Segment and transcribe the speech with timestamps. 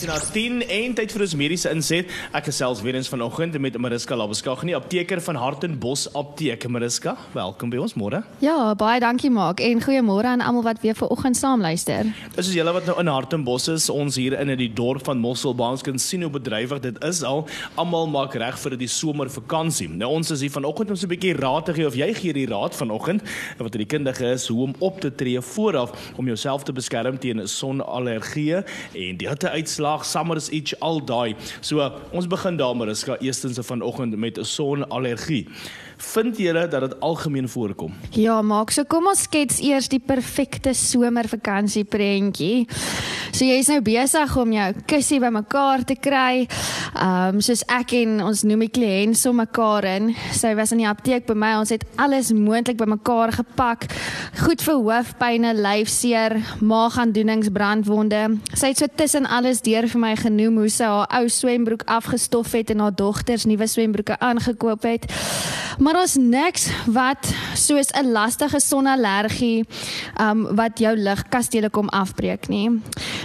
[0.00, 2.12] Dit is nou 10 en tyd vir ons mediese inset.
[2.32, 6.62] Ek gesels weer eens vanoggend met Mariska Labuskaghni, apteker van Hartenbos Apteek.
[6.72, 8.22] Mariska, welkom by ons môre.
[8.40, 12.08] Ja, baie dankie maak en goeiemôre aan almal wat weer vanoggend saam luister.
[12.32, 15.84] Dis is julle wat nou in Hartenbos is, ons hier in die dorp van Mosselbaans
[15.84, 17.44] kan sien hoe bedrywig dit is al.
[17.76, 19.90] Almal maak reg vir die somervakansie.
[19.92, 22.32] Nou ons is hier vanoggend om so 'n bietjie raad te gee of jy gee
[22.32, 23.20] die raad vanoggend
[23.58, 27.44] wat die kundige is hoe om op te tree vooraf om jouself te beskerm teen
[27.44, 31.34] sonallergie en die hitte uitslag lag, summer is iets al daai.
[31.60, 35.46] So ons begin daarmee, is eerstens vanoggend met 'n sonallergie.
[36.00, 37.92] Vind julle dat dit algemeen voorkom?
[38.10, 42.66] Ja, maak so kom ons skets eers die perfekte somervakansie prentjie.
[43.30, 46.46] So jy is nou besig om jou kussie bymekaar te kry.
[46.98, 50.10] Ehm um, soos ek en ons noem die kliënt so mekaar in.
[50.36, 51.52] Sy was in die apteek by my.
[51.60, 53.86] Ons het alles moontlik bymekaar gepak.
[54.42, 58.24] Goed vir hoofpynne, lyfseer, maagaandoenings, brandwonde.
[58.52, 62.52] Sy het so tussen alles deur vir my genoem hoe sy haar ou swembroek afgestof
[62.58, 65.06] het en haar dogters nuwe swembroeke aangekoop het.
[65.80, 69.64] Maar ons niks wat soos 'n lastige sonallergie
[70.20, 72.80] um wat jou ligkastele kom afbreek nie.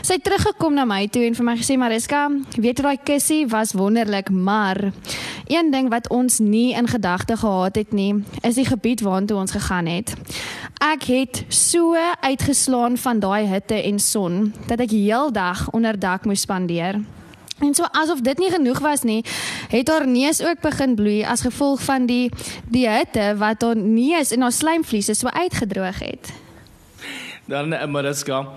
[0.06, 2.28] Sy het teruggekom na my toe en vir my gesê Mariska,
[2.62, 4.78] weet jy daai kussie was wonderlik, maar
[5.50, 8.12] een ding wat ons nie in gedagte gehad het nie,
[8.46, 10.14] is die gebied waartoe ons gegaan het.
[10.78, 16.46] Ek het so uitgeslaan van daai hitte en son dat ek heeldag onder dak moes
[16.46, 17.02] spandeer.
[17.66, 19.24] En so asof dit nie genoeg was nie,
[19.74, 22.30] het haar neus ook begin bloei as gevolg van die
[22.70, 26.36] die hitte wat haar neus en haar slijmvliese so uitgedroog het.
[27.46, 28.48] Dan eh, Mariska,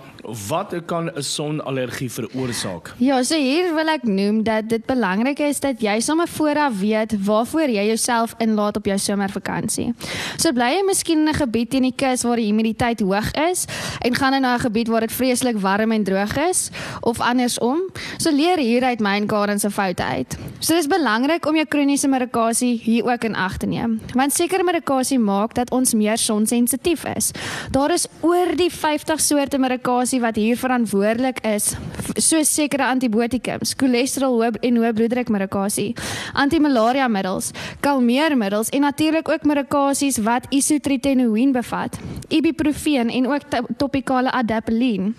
[0.49, 2.93] wat kan 'n sonallergie veroorsaak?
[2.97, 7.25] Ja, so hier wil ek noem dat dit belangrik is dat jy sommer vooraf weet
[7.25, 9.93] waarvoor jy jouself inlaat op jou somervakansie.
[10.37, 13.65] So bly jy miskien in 'n gebied in die kus waar die humiditeit hoog is
[14.01, 16.69] en gaan jy na 'n gebied waar dit vreeslik warm en droog is
[17.01, 17.79] of andersom.
[18.17, 20.37] So leer hier uit my en Karen se foute uit.
[20.59, 24.01] So dis belangrik om jou kroniese medikasie hier ook in ag te neem.
[24.13, 27.31] Want sekere medikasie maak dat ons meer sonsensitief is.
[27.71, 31.75] Daar is oor die 50 soorte medikasie wat hier verantwoordelik is,
[32.17, 35.91] soos sekere antibiotikums, cholesterol en hoë bloeddruk medikasie,
[36.33, 37.51] antimalaria middels,
[37.85, 42.01] kalmeermiddels en natuurlik ook medikasies wat isotretinoin bevat,
[42.33, 43.45] ibuprofen en ook
[43.77, 45.13] topikale adapalene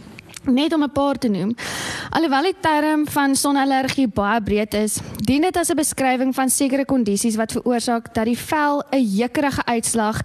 [0.45, 1.55] net om 'n paar te noem.
[2.11, 6.85] Alhoewel die term van sonallergie baie breed is, dien dit as 'n beskrywing van sekere
[6.85, 10.21] kondisies wat veroorsaak dat die vel 'n jeukerige uitslag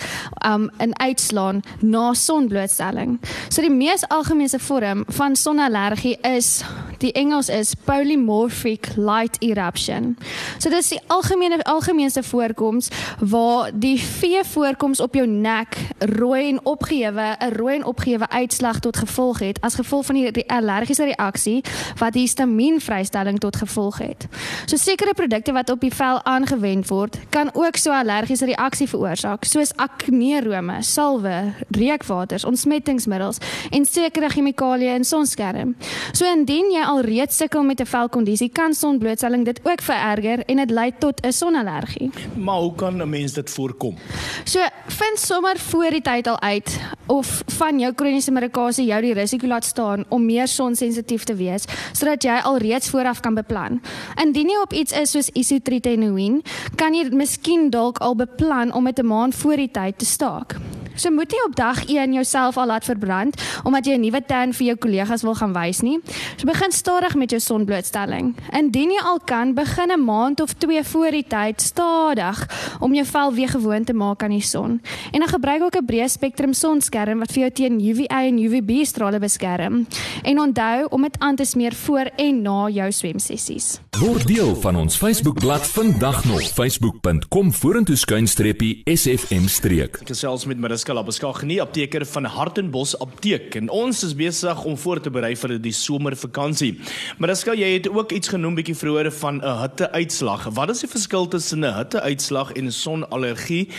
[0.46, 3.20] um in uitslaan na sonblootstelling.
[3.50, 6.64] So die mees algemene vorm van sonallergie is
[6.98, 10.18] die Engels is polymorphic light eruption.
[10.58, 12.90] So dis die algemene algemeenste voorkoms
[13.20, 18.80] waar die vee voorkoms op jou nek rooi en opgehewe 'n rooi en opgehewe uitslag
[18.80, 21.64] tot gevolg het as gevolg van die, die allergiese reaksie
[22.00, 24.28] wat histamienvrystelling tot gevolg het.
[24.66, 29.46] So sekere produkte wat op die vel aangewend word, kan ook so allergiese reaksie veroorsaak,
[29.46, 35.76] soos aknerome, salwe, reukwaters, ontsmettingsmiddels en sekere chemikalieë in sonskerm.
[36.12, 40.72] So indien jy alreeds sukkel met 'n velkondisie, kan sonblootstelling dit ook vererger en dit
[40.72, 42.12] lei tot 'n sonallergie.
[42.36, 43.96] Maar hoe kan 'n mens dit voorkom?
[44.44, 49.14] So vind sommer voor die tyd al uit of van jou kroniese medikasie jou die
[49.14, 53.82] risiko laat staan staan om meer sonsensitief te wees sodat jy alreeds vooraf kan beplan.
[54.22, 56.42] Indien jy op iets is soos isotretinoin,
[56.76, 60.56] kan jy miskien dalk al beplan om met 'n maand voor die tyd te staak.
[60.96, 64.54] So moet jy op dag 1 jouself al laat verbrand omdat jy 'n nuwe tan
[64.54, 66.00] vir jou kollegas wil gaan wys nie.
[66.38, 68.36] So begin stadig met jou sonblootstelling.
[68.52, 72.48] Indien jy al kan, begin 'n maand of 2 voor die tyd stadig
[72.80, 74.82] om jou vel weer gewoond te maak aan die son.
[75.12, 78.86] En dan gebruik ook 'n breë spektrum sonskerm wat vir jou teen UVA en UVB
[78.86, 79.88] strale beskerm.
[80.24, 83.80] En onthou om dit aan te smeer voor en na jou swemsessies.
[84.00, 90.00] Word deel van ons Facebookblad vandag nog facebook.com vorentoe skuinstreepie sfm streek.
[90.04, 95.00] Gesels met Mariska Labeskag, nie apteker van Hartenbos Apteek en ons is besig om voor
[95.02, 96.76] te berei vir die somervakansie.
[97.18, 100.50] Mariska, jy het ook iets genoem bietjie vroeër van 'n hitteuitslag.
[100.54, 103.70] Wat is die verskil tussen 'n hitteuitslag en 'n sonallergie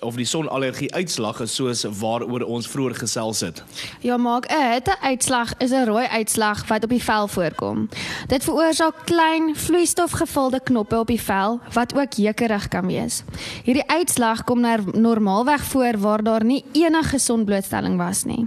[0.00, 3.62] of die sonallergie uitslag soos waaroor ons vroeër gesels het?
[4.00, 7.88] Ja, maak 'n hitteuitslag is 'n rooi uitslag wat op die vel voorkom.
[8.26, 13.22] Dit veroorsaak klein vloeistofgevulde knoppe op die vel wat ook jeukerig kan wees.
[13.64, 14.60] Hierdie uitslag kom
[14.92, 18.46] normaalweg voor waar daar nie nie enige sonblootstelling was nie.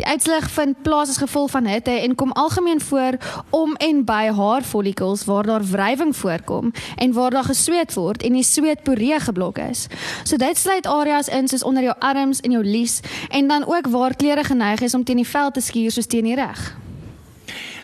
[0.00, 3.18] Die uitslag vind plaas as gevolg van hitte en kom algemeen voor
[3.54, 8.46] om en by haarfollikels waar daar wrywing voorkom en waar daar gesweet word en die
[8.46, 9.86] sweetporee geblok is.
[10.24, 13.88] So dit sluit areas in soos onder jou arms en jou lies en dan ook
[13.88, 16.83] waar klere geneig is om teen die vel te skuur soos teen die rug.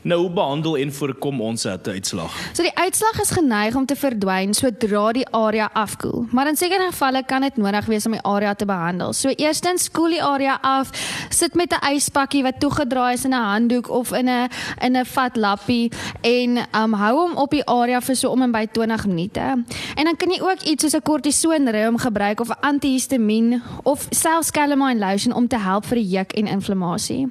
[0.02, 2.32] Nou hoe behandel en voorkom ons 'n hitteuitslag?
[2.52, 6.26] So die uitslag is geneig om te verdwyn sodra die area afkoel.
[6.30, 9.12] Maar in sekere gevalle kan dit nodig wees om die area te behandel.
[9.12, 10.90] So eerstens koel die area af,
[11.28, 14.48] sit met 'n yspakkie wat toegedraai is in 'n handdoek of in 'n
[14.80, 18.52] in 'n vat lappie en um hou hom op die area vir so om en
[18.52, 19.64] by 20 minute.
[19.96, 24.50] En dan kan jy ook iets soos 'n kortisonreum gebruik of 'n antihistamiin of selfs
[24.50, 27.28] calamine lotion om te help vir die juk en inflammasie.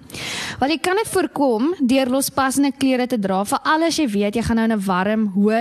[0.59, 4.05] Want jy kan dit voorkom deur lospas passende klere te dra vir al as jy
[4.11, 5.59] weet jy gaan nou in 'n warm, hoë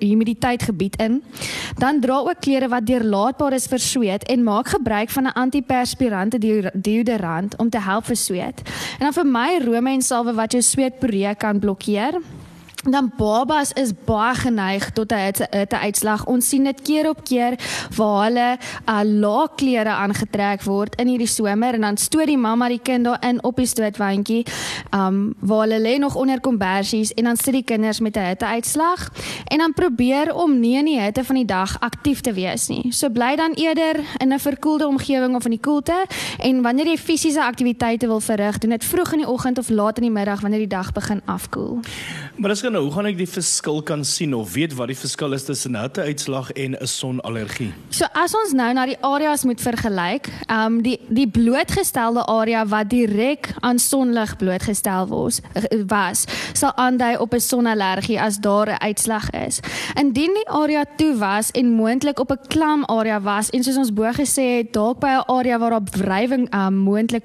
[0.00, 1.22] humiditeit gebied in.
[1.78, 6.38] Dan dra ook klere wat deurlaatbaar is vir sweet en maak gebruik van 'n antiperspirante
[6.72, 8.62] deodorant om te help vir sweet.
[8.98, 12.14] En dan vir my rome en salwe wat jou sweetporee kan blokkeer
[12.90, 16.24] dan babas is baie geneig tot 'n uitslag.
[16.26, 17.58] Ons sien dit keer op keer
[17.96, 22.68] waar hulle uh, lae klere aangetrek word in hierdie somer en dan stoot die mamma
[22.68, 24.46] die kind daarin op die stootwandjie.
[24.94, 28.46] Um waar hulle lê nog onder kombersies en dan sit die kinders met 'n hitte
[28.46, 29.10] uitslag
[29.44, 32.92] en dan probeer om nie in die hitte van die dag aktief te wees nie.
[32.92, 36.06] So bly dan eerder in 'n verkoelde omgewing of in die koelte
[36.38, 39.96] en wanneer jy fisiese aktiwiteite wil verrig, doen dit vroeg in die oggend of laat
[39.96, 41.80] in die middag wanneer die dag begin afkoel.
[42.36, 45.32] Maar dis nou, hoe gaan ek die verskil kan sien of weet wat die verskil
[45.32, 47.72] is tussen 'n hitteuitslag en 'n sonallergie?
[47.90, 52.66] So as ons nou na die areas moet vergelyk, ehm um, die die blootgestelde area
[52.66, 55.40] wat direk aan sonlig blootgestel was,
[55.86, 59.60] was sal aandui op 'n sonallergie as daar 'n uitslag is.
[59.94, 63.92] Indien die area toe was en moontlik op 'n klam area was en soos ons
[63.92, 67.24] bo gesê het, dalk by 'n area waar op wrywing ehm um, moontlik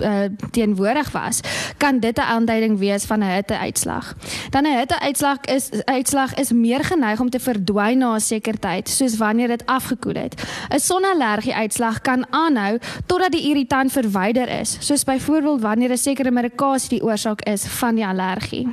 [0.00, 0.18] uh,
[0.50, 1.40] teenwoordig was,
[1.76, 4.14] kan dit 'n aanduiding wees van 'n hitteuitslag.
[4.50, 8.88] Dan 'n hitteuitslag is uitslag is meer geneig om te verdwyn na 'n sekere tyd,
[8.88, 10.42] soos wanneer dit afgekoel het.
[10.68, 16.30] 'n Sonallergie uitslag kan aanhou totdat die irritant verwyder is, soos byvoorbeeld wanneer 'n sekere
[16.30, 18.68] medikasie die oorsaak is van die allergie.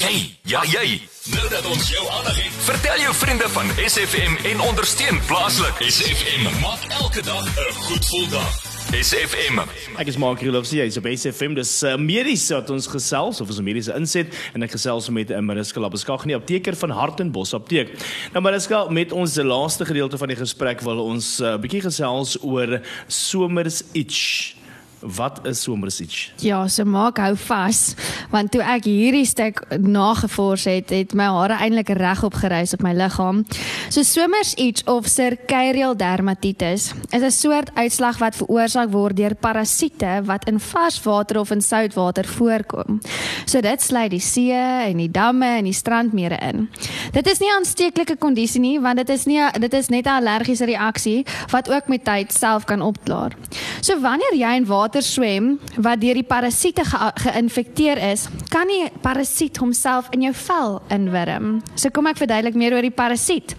[0.00, 1.02] Jy, ja jy.
[1.24, 5.82] Nou dat ons jou aandag het, vertel jou vriende van SFM en ondersteun plaaslik.
[5.90, 8.69] SFM maak elke dag 'n goed gevoel dag.
[8.90, 9.60] SFM.
[10.02, 11.52] Ek is Mark Rilofsie, hy's op SFM.
[11.54, 15.38] Dis uh, medies wat ons gesels of ons mediese inset en ek gesels met uh,
[15.46, 17.94] Mariska Labeskagh, apteker van Hartenbos Apteek.
[18.34, 22.34] Nou Mariska, met ons laaste gedeelte van die gesprek wil ons 'n uh, bietjie gesels
[22.42, 24.58] oor somers itch.
[25.00, 26.32] Wat is somersitch?
[26.44, 27.94] Ja, so maak hou vas,
[28.28, 32.92] want toe ek hierdie stuk nagevors het, het my hare eintlik reg opgereis op my
[32.92, 33.40] liggaam.
[33.88, 40.44] So somersitch of circadial dermatitis is 'n soort uitslag wat veroorsaak word deur parasiete wat
[40.44, 43.00] in vars water of in sout water voorkom.
[43.46, 46.68] So dit sluit die see en die damme en die strandmere in.
[47.12, 50.20] Dit is nie 'n aansteeklike kondisie nie, want dit is nie dit is net 'n
[50.20, 53.32] allergiese reaksie wat ook met tyd self kan opklaar.
[53.80, 56.82] So wanneer jy in water water swem wat deur die parasiete
[57.22, 61.60] geïnfekteer ge is, kan die parasiet homself in jou vel inwurm.
[61.78, 63.54] So kom ek verduidelik meer oor die parasiet.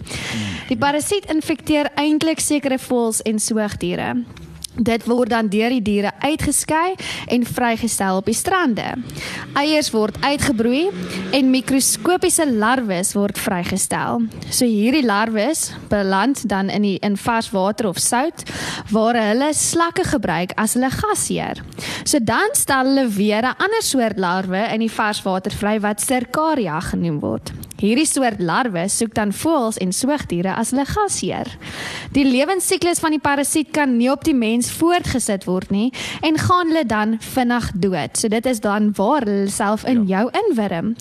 [0.68, 4.12] Die parasiet infekteer eintlik sekere voëls en soogdiere.
[4.76, 6.94] Dit word dan deur die diere uitgeskei
[7.28, 8.94] en vrygestel op die strande.
[9.58, 10.88] Eiers word uitgebroei
[11.36, 14.24] en mikroskopiese larwes word vrygestel.
[14.48, 18.46] So hierdie larwes beland dan in die in vars water of sout
[18.90, 21.60] waar hulle slakke gebruik as hulle gasheer.
[22.04, 26.00] So dan stel hulle weer 'n ander soort larwe in die vars water vry wat
[26.00, 27.52] Cercaria genoem word.
[27.82, 31.48] Hierdie soort larwe soek dan voëls en soogdiere as hulle gasheer.
[32.14, 35.88] Die lewensiklus van die parasiet kan nie op die mens voortgesit word nie
[36.22, 38.14] en gaan hulle dan vinnig dood.
[38.20, 40.22] So dit is dan waar hulle self in ja.
[40.22, 40.92] jou inwurm.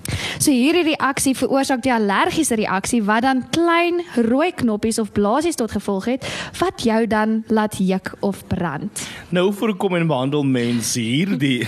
[0.42, 5.76] So hierdie reaksie veroorsaak die allergiese reaksie wat dan klein rooi knoppies of blaasies tot
[5.76, 6.26] gevolg het
[6.58, 9.06] wat jou dan laat juk of brand.
[9.30, 11.62] Nou voorkom en behandel mense hierdie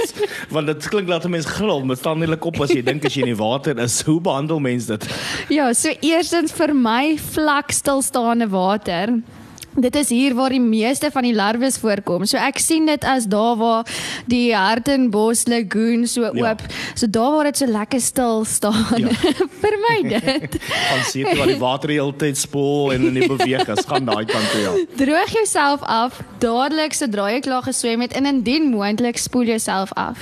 [0.54, 3.24] want dit klink laat 'n mens gril met standelik op as jy dink as jy
[3.24, 4.02] in die water is.
[4.04, 5.08] Hoe behandel mens dit?
[5.48, 9.18] Ja, so eerstens vir my vlak stilstaande water
[9.80, 12.24] Dit is hier waar die meeste van die larwes voorkom.
[12.26, 13.86] So ek sien dit as daar waar
[14.26, 16.50] die Hartenbos Lagoon so Ja.
[16.50, 16.62] oop.
[16.94, 18.84] So daar waar dit so lekker stil staan.
[18.96, 19.08] Ja.
[19.62, 20.56] Vermy dit.
[20.90, 24.24] Gaan sien waar die water die hele tyd spoel en nie beweeg is, gaan daai
[24.24, 24.72] kant toe ja.
[24.96, 30.18] Droog jouself af dadelik sodra jy klaar geswem het en indien moontlik spoel jouself af.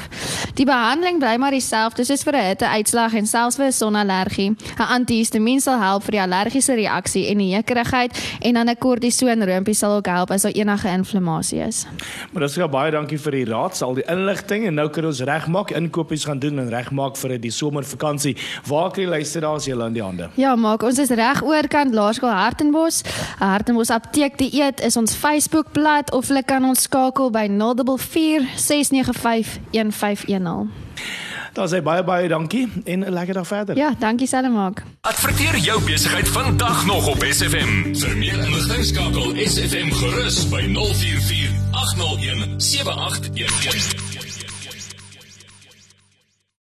[0.56, 4.50] Die behandeling bly maar dieselfde soos vir 'n hitteuitslag en selfs vir 'n sonallergie.
[4.50, 8.76] 'n Antihistamiin sal help vir die allergiese reaksie en die heukerigheid en dan 'n
[9.46, 11.86] kortisonroompie sal ook help as daar enige inflammasie is.
[12.32, 15.20] Maar dis ja baie dankie vir die raad, al die inligting en nou kan ons
[15.20, 18.36] regmaak, inkopies gaan doen en regmaak vir die somervakansie.
[18.66, 20.30] Waar kan jy luister daar as jy in die hande?
[20.36, 23.02] Ja, maak ons is reg oorkant Laerskool Hartenbos.
[23.38, 29.60] Hartenbos Apteek die eet is ons Facebookblad of hulle kan ons skakel by 044 695
[29.72, 30.70] 1510.
[31.56, 33.76] Daar sê baie baie dankie en 'n lekker dag verder.
[33.76, 34.82] Ja, dankie Selemaak.
[35.00, 37.94] Adverteer jou besigheid vandag nog op SFM.
[37.94, 44.15] Vir meer inligting skakel SFM gerus by 044 801 7811.